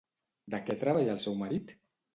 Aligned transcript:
De 0.55 0.61
què 0.69 0.77
treballa 0.85 1.15
el 1.19 1.23
seu 1.27 1.41
marit? 1.47 1.81